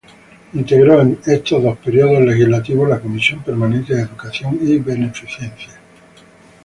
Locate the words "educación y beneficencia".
4.01-5.75